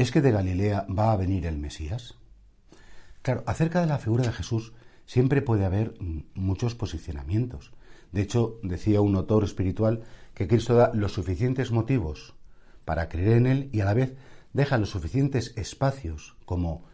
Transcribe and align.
¿Es 0.00 0.10
que 0.10 0.22
de 0.22 0.32
Galilea 0.32 0.86
va 0.88 1.12
a 1.12 1.16
venir 1.18 1.44
el 1.44 1.58
Mesías? 1.58 2.14
Claro, 3.20 3.44
acerca 3.44 3.82
de 3.82 3.86
la 3.86 3.98
figura 3.98 4.24
de 4.24 4.32
Jesús 4.32 4.72
siempre 5.04 5.42
puede 5.42 5.66
haber 5.66 5.92
muchos 6.32 6.74
posicionamientos. 6.74 7.74
De 8.10 8.22
hecho, 8.22 8.58
decía 8.62 9.02
un 9.02 9.14
autor 9.14 9.44
espiritual 9.44 10.04
que 10.32 10.48
Cristo 10.48 10.74
da 10.74 10.90
los 10.94 11.12
suficientes 11.12 11.70
motivos 11.70 12.32
para 12.86 13.10
creer 13.10 13.36
en 13.36 13.46
Él 13.46 13.68
y 13.74 13.80
a 13.80 13.84
la 13.84 13.92
vez 13.92 14.16
deja 14.54 14.78
los 14.78 14.88
suficientes 14.88 15.52
espacios 15.58 16.34
como 16.46 16.84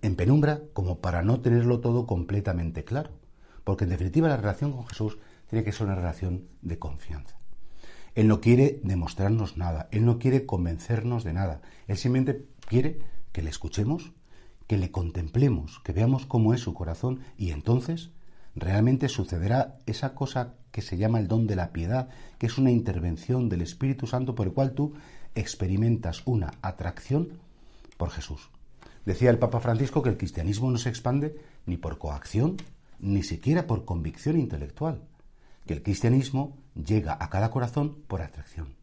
en 0.00 0.14
penumbra 0.14 0.62
como 0.72 1.00
para 1.00 1.22
no 1.22 1.40
tenerlo 1.40 1.80
todo 1.80 2.06
completamente 2.06 2.84
claro. 2.84 3.10
Porque 3.64 3.82
en 3.82 3.90
definitiva 3.90 4.28
la 4.28 4.36
relación 4.36 4.70
con 4.70 4.86
Jesús 4.86 5.18
tiene 5.48 5.64
que 5.64 5.72
ser 5.72 5.88
una 5.88 5.96
relación 5.96 6.46
de 6.62 6.78
confianza. 6.78 7.40
Él 8.16 8.28
no 8.28 8.40
quiere 8.40 8.80
demostrarnos 8.82 9.58
nada, 9.58 9.88
Él 9.92 10.06
no 10.06 10.18
quiere 10.18 10.46
convencernos 10.46 11.22
de 11.22 11.34
nada, 11.34 11.60
Él 11.86 11.98
simplemente 11.98 12.46
quiere 12.66 12.98
que 13.30 13.42
le 13.42 13.50
escuchemos, 13.50 14.10
que 14.66 14.78
le 14.78 14.90
contemplemos, 14.90 15.80
que 15.84 15.92
veamos 15.92 16.24
cómo 16.24 16.54
es 16.54 16.62
su 16.62 16.72
corazón 16.72 17.20
y 17.36 17.50
entonces 17.50 18.10
realmente 18.54 19.10
sucederá 19.10 19.76
esa 19.84 20.14
cosa 20.14 20.54
que 20.72 20.80
se 20.80 20.96
llama 20.96 21.20
el 21.20 21.28
don 21.28 21.46
de 21.46 21.56
la 21.56 21.72
piedad, 21.72 22.08
que 22.38 22.46
es 22.46 22.56
una 22.56 22.70
intervención 22.70 23.50
del 23.50 23.60
Espíritu 23.60 24.06
Santo 24.06 24.34
por 24.34 24.46
el 24.46 24.54
cual 24.54 24.72
tú 24.72 24.94
experimentas 25.34 26.22
una 26.24 26.54
atracción 26.62 27.28
por 27.98 28.08
Jesús. 28.08 28.48
Decía 29.04 29.28
el 29.28 29.38
Papa 29.38 29.60
Francisco 29.60 30.02
que 30.02 30.08
el 30.08 30.16
cristianismo 30.16 30.70
no 30.70 30.78
se 30.78 30.88
expande 30.88 31.36
ni 31.66 31.76
por 31.76 31.98
coacción, 31.98 32.56
ni 32.98 33.22
siquiera 33.22 33.66
por 33.66 33.84
convicción 33.84 34.40
intelectual, 34.40 35.02
que 35.66 35.74
el 35.74 35.82
cristianismo 35.82 36.56
llega 36.84 37.16
a 37.18 37.30
cada 37.30 37.50
corazón 37.50 38.02
por 38.06 38.22
atracción. 38.22 38.74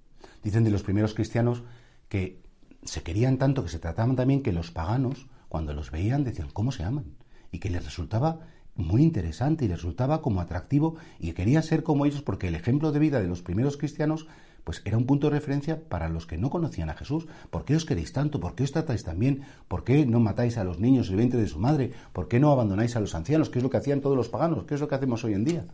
Dicen 0.44 0.63
de 0.63 0.72
los 0.72 0.83
primeros 0.83 1.13
cristianos 1.13 1.63
que 2.09 2.41
se 2.83 3.03
querían 3.03 3.38
tanto 3.38 3.63
que 3.63 3.69
se 3.69 3.80
trataban 3.80 4.16
también 4.16 4.44
que 4.44 4.52
los 4.52 4.72
paganos, 4.72 5.27
cuando 5.47 5.73
los 5.73 5.91
veían, 5.91 6.23
decían, 6.23 6.50
¿cómo 6.52 6.72
se 6.72 6.83
aman? 6.83 7.16
Y 7.52 7.59
que 7.59 7.69
les 7.69 7.85
resultaba 7.85 8.39
muy 8.75 9.03
interesante 9.03 9.66
y 9.66 9.67
les 9.67 9.77
resultaba 9.77 10.22
como 10.22 10.41
atractivo 10.41 10.95
y 11.19 11.31
querían 11.33 11.63
ser 11.63 11.83
como 11.83 12.05
ellos 12.05 12.22
porque 12.22 12.47
el 12.47 12.55
ejemplo 12.55 12.91
de 12.91 13.00
vida 13.00 13.22
de 13.22 13.27
los 13.27 13.41
primeros 13.41 13.77
cristianos 13.77 14.28
pues 14.63 14.81
era 14.85 14.97
un 14.97 15.05
punto 15.05 15.28
de 15.28 15.35
referencia 15.35 15.83
para 15.89 16.09
los 16.09 16.25
que 16.25 16.38
no 16.38 16.50
conocían 16.50 16.89
a 16.89 16.94
Jesús. 16.94 17.28
¿Por 17.50 17.66
qué 17.66 17.75
os 17.75 17.85
queréis 17.85 18.13
tanto? 18.13 18.39
¿Por 18.39 18.55
qué 18.55 18.63
os 18.63 18.72
tratáis 18.72 19.03
tan 19.03 19.19
bien? 19.19 19.41
¿Por 19.67 19.83
qué 19.83 20.05
no 20.05 20.19
matáis 20.22 20.57
a 20.57 20.63
los 20.63 20.80
niños 20.80 21.09
el 21.09 21.17
vientre 21.17 21.39
de 21.39 21.47
su 21.47 21.59
madre? 21.59 21.91
¿Por 22.13 22.30
qué 22.30 22.39
no 22.39 22.52
abandonáis 22.52 22.95
a 22.95 23.02
los 23.02 23.13
ancianos? 23.13 23.50
¿Qué 23.50 23.59
es 23.59 23.63
lo 23.63 23.69
que 23.69 23.78
hacían 23.78 24.00
todos 24.00 24.16
los 24.16 24.30
paganos? 24.30 24.63
¿Qué 24.63 24.75
es 24.75 24.81
lo 24.81 24.88
que 24.88 24.95
hacemos 24.95 25.23
hoy 25.25 25.33
en 25.33 25.44
día? 25.44 25.66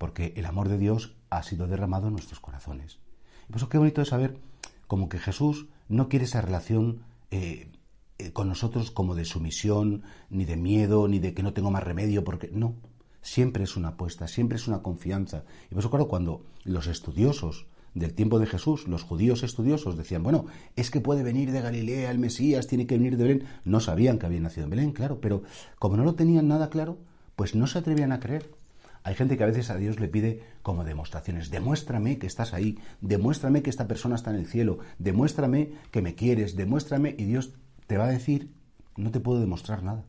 Porque 0.00 0.32
el 0.36 0.46
amor 0.46 0.70
de 0.70 0.78
Dios 0.78 1.14
ha 1.28 1.42
sido 1.42 1.66
derramado 1.66 2.06
en 2.06 2.14
nuestros 2.14 2.40
corazones. 2.40 3.00
Y 3.44 3.52
por 3.52 3.56
eso 3.58 3.68
qué 3.68 3.76
bonito 3.76 4.00
es 4.00 4.08
saber 4.08 4.38
como 4.86 5.10
que 5.10 5.18
Jesús 5.18 5.66
no 5.90 6.08
quiere 6.08 6.24
esa 6.24 6.40
relación 6.40 7.02
eh, 7.30 7.68
eh, 8.16 8.32
con 8.32 8.48
nosotros 8.48 8.90
como 8.90 9.14
de 9.14 9.26
sumisión, 9.26 10.02
ni 10.30 10.46
de 10.46 10.56
miedo, 10.56 11.06
ni 11.06 11.18
de 11.18 11.34
que 11.34 11.42
no 11.42 11.52
tengo 11.52 11.70
más 11.70 11.84
remedio, 11.84 12.24
porque 12.24 12.48
no. 12.50 12.76
Siempre 13.20 13.64
es 13.64 13.76
una 13.76 13.88
apuesta, 13.88 14.26
siempre 14.26 14.56
es 14.56 14.68
una 14.68 14.80
confianza. 14.80 15.44
Y 15.66 15.74
por 15.74 15.80
eso, 15.80 15.90
claro, 15.90 16.08
cuando 16.08 16.46
los 16.64 16.86
estudiosos 16.86 17.66
del 17.92 18.14
tiempo 18.14 18.38
de 18.38 18.46
Jesús, 18.46 18.88
los 18.88 19.02
judíos 19.02 19.42
estudiosos 19.42 19.98
decían, 19.98 20.22
bueno, 20.22 20.46
es 20.76 20.90
que 20.90 21.02
puede 21.02 21.22
venir 21.22 21.52
de 21.52 21.60
Galilea 21.60 22.10
el 22.10 22.18
Mesías, 22.18 22.66
tiene 22.66 22.86
que 22.86 22.96
venir 22.96 23.18
de 23.18 23.24
Belén. 23.24 23.46
No 23.66 23.80
sabían 23.80 24.18
que 24.18 24.24
había 24.24 24.40
nacido 24.40 24.64
en 24.64 24.70
Belén, 24.70 24.92
claro, 24.92 25.20
pero 25.20 25.42
como 25.78 25.98
no 25.98 26.04
lo 26.04 26.14
tenían 26.14 26.48
nada 26.48 26.70
claro, 26.70 26.96
pues 27.36 27.54
no 27.54 27.66
se 27.66 27.80
atrevían 27.80 28.12
a 28.12 28.20
creer. 28.20 28.59
Hay 29.02 29.14
gente 29.14 29.36
que 29.36 29.44
a 29.44 29.46
veces 29.46 29.70
a 29.70 29.76
Dios 29.76 29.98
le 29.98 30.08
pide 30.08 30.42
como 30.62 30.84
demostraciones, 30.84 31.50
demuéstrame 31.50 32.18
que 32.18 32.26
estás 32.26 32.52
ahí, 32.52 32.78
demuéstrame 33.00 33.62
que 33.62 33.70
esta 33.70 33.88
persona 33.88 34.14
está 34.14 34.30
en 34.30 34.36
el 34.36 34.46
cielo, 34.46 34.78
demuéstrame 34.98 35.72
que 35.90 36.02
me 36.02 36.14
quieres, 36.14 36.54
demuéstrame 36.54 37.14
y 37.16 37.24
Dios 37.24 37.54
te 37.86 37.96
va 37.96 38.04
a 38.04 38.10
decir, 38.10 38.52
no 38.96 39.10
te 39.10 39.20
puedo 39.20 39.40
demostrar 39.40 39.82
nada. 39.82 40.04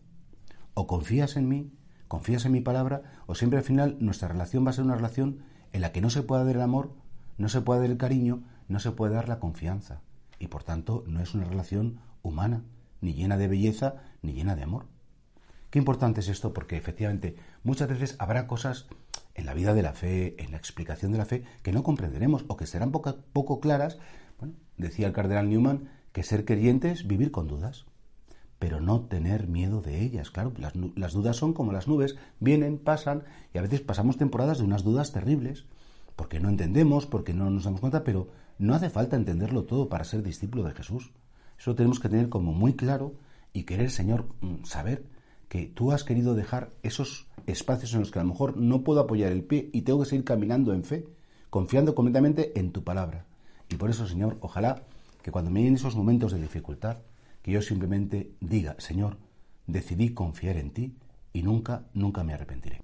O 0.74 0.88
confías 0.88 1.38
en 1.38 1.48
mí, 1.48 1.72
confías 2.10 2.46
en 2.46 2.52
mi 2.52 2.60
palabra, 2.60 3.04
o 3.28 3.36
siempre 3.36 3.60
al 3.60 3.66
final 3.66 3.98
nuestra 4.02 4.28
relación 4.28 4.66
va 4.66 4.72
a 4.72 4.74
ser 4.74 4.84
una 4.84 4.96
relación 4.96 5.40
en 5.72 5.82
la 5.82 5.94
que 5.94 6.02
no 6.02 6.10
se 6.10 6.24
pueda 6.24 6.44
dar 6.44 6.56
el 6.56 6.62
amor, 6.62 6.94
no 7.38 7.48
se 7.48 7.62
puede 7.62 7.82
dar 7.82 7.90
el 7.90 7.98
cariño, 7.98 8.44
no 8.68 8.80
se 8.80 8.92
puede 8.92 9.14
dar 9.14 9.30
la 9.30 9.40
confianza. 9.40 10.02
Y 10.38 10.48
por 10.48 10.64
tanto 10.64 11.06
no 11.08 11.22
es 11.22 11.34
una 11.34 11.46
relación 11.46 12.00
humana, 12.24 12.64
ni 13.00 13.14
llena 13.14 13.38
de 13.38 13.48
belleza, 13.48 13.96
ni 14.22 14.34
llena 14.34 14.56
de 14.56 14.64
amor. 14.64 14.88
Qué 15.72 15.80
importante 15.80 16.20
es 16.20 16.28
esto 16.28 16.54
porque 16.54 16.76
efectivamente 16.76 17.36
muchas 17.64 17.88
veces 17.88 18.18
habrá 18.20 18.46
cosas 18.46 18.88
en 19.36 19.46
la 19.46 19.54
vida 19.54 19.74
de 19.74 19.82
la 19.82 19.94
fe, 19.94 20.36
en 20.38 20.52
la 20.52 20.58
explicación 20.58 21.14
de 21.14 21.18
la 21.18 21.26
fe, 21.26 21.46
que 21.64 21.72
no 21.72 21.82
comprenderemos 21.82 22.44
o 22.50 22.58
que 22.58 22.68
serán 22.68 22.92
poco, 22.92 23.62
claras. 23.62 23.98
Bueno, 24.38 24.54
decía 24.76 25.08
el 25.08 25.14
cardenal 25.14 25.50
Newman 25.50 25.90
que 26.12 26.24
ser 26.24 26.44
creyente 26.44 26.92
es 26.92 27.08
vivir 27.08 27.32
con 27.32 27.48
dudas, 27.48 27.86
pero 28.60 28.82
no 28.82 29.06
tener 29.06 29.48
miedo 29.48 29.82
de 29.82 30.02
ellas. 30.02 30.30
Claro, 30.30 30.52
las, 30.58 30.74
las 30.76 31.14
dudas 31.14 31.38
son 31.38 31.54
como 31.54 31.72
las 31.72 31.88
nubes, 31.88 32.18
vienen, 32.42 32.78
pasan 32.78 33.24
y 33.54 33.58
a 33.58 33.62
veces 33.62 33.80
pasamos 33.80 34.18
temporadas 34.18 34.58
de 34.58 34.66
unas 34.66 34.84
dudas 34.84 35.14
terribles 35.14 35.66
porque 36.18 36.42
no 36.42 36.50
entendemos, 36.50 37.06
porque 37.06 37.34
no 37.34 37.50
nos 37.50 37.64
damos 37.64 37.80
cuenta, 37.80 38.04
pero 38.04 38.28
no 38.60 38.76
hace 38.76 38.90
falta 38.90 39.16
entenderlo 39.16 39.64
todo 39.64 39.88
para 39.88 40.04
ser 40.04 40.22
discípulo 40.22 40.66
de 40.66 40.74
Jesús. 40.74 41.14
Eso 41.58 41.76
tenemos 41.76 42.02
que 42.02 42.10
tener 42.10 42.28
como 42.28 42.52
muy 42.52 42.74
claro 42.74 43.14
y 43.54 43.64
querer, 43.64 43.90
Señor, 43.90 44.26
mm, 44.42 44.66
saber 44.66 45.06
que 45.52 45.66
tú 45.66 45.92
has 45.92 46.06
querido 46.06 46.34
dejar 46.34 46.70
esos 46.82 47.28
espacios 47.46 47.94
en 47.94 48.00
los 48.00 48.10
que 48.10 48.20
a 48.20 48.24
lo 48.24 48.30
mejor 48.30 48.56
no 48.56 48.86
puedo 48.86 49.02
apoyar 49.02 49.34
el 49.34 49.44
pie 49.44 49.70
y 49.74 49.82
tengo 49.82 50.00
que 50.00 50.06
seguir 50.06 50.24
caminando 50.24 50.72
en 50.72 50.86
fe, 50.86 51.06
confiando 51.50 51.94
completamente 51.94 52.58
en 52.58 52.72
tu 52.72 52.86
palabra. 52.86 53.26
Y 53.68 53.76
por 53.76 53.90
eso, 53.90 54.08
Señor, 54.08 54.38
ojalá 54.40 54.84
que 55.22 55.30
cuando 55.30 55.52
me 55.52 55.60
lleguen 55.60 55.76
esos 55.76 55.98
momentos 55.98 56.32
de 56.32 56.40
dificultad, 56.42 57.00
que 57.42 57.52
yo 57.52 57.62
simplemente 57.62 58.32
diga, 58.40 58.78
Señor, 58.78 59.18
decidí 59.68 60.14
confiar 60.14 60.56
en 60.56 60.72
ti 60.72 60.96
y 61.34 61.44
nunca, 61.44 61.84
nunca 61.94 62.24
me 62.24 62.34
arrepentiré. 62.34 62.84